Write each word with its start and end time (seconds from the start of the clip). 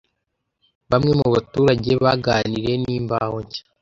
Bamwe 0.91 1.11
mu 1.19 1.27
baturage 1.33 1.89
baganiriye 2.03 2.73
n’Imvaho 2.83 3.35
Nshya 3.45 3.61